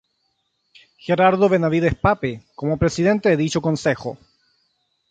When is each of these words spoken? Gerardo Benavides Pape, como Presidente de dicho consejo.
Gerardo 0.97 1.47
Benavides 1.47 1.93
Pape, 1.93 2.43
como 2.55 2.77
Presidente 2.79 3.29
de 3.29 3.37
dicho 3.37 3.61
consejo. 3.61 4.17